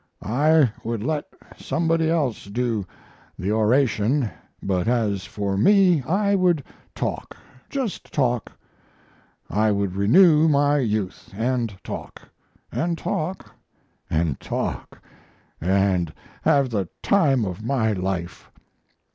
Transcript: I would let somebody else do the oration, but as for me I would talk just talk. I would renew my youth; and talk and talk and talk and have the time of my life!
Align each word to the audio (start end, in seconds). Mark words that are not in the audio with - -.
I 0.23 0.71
would 0.83 1.03
let 1.03 1.25
somebody 1.59 2.09
else 2.09 2.45
do 2.45 2.87
the 3.37 3.51
oration, 3.51 4.31
but 4.63 4.87
as 4.87 5.25
for 5.25 5.59
me 5.59 6.01
I 6.01 6.33
would 6.33 6.63
talk 6.95 7.37
just 7.69 8.11
talk. 8.11 8.51
I 9.47 9.71
would 9.71 9.95
renew 9.95 10.47
my 10.47 10.79
youth; 10.79 11.29
and 11.37 11.75
talk 11.83 12.19
and 12.71 12.97
talk 12.97 13.53
and 14.09 14.39
talk 14.39 14.99
and 15.61 16.11
have 16.41 16.71
the 16.71 16.89
time 17.03 17.45
of 17.45 17.63
my 17.63 17.93
life! 17.93 18.49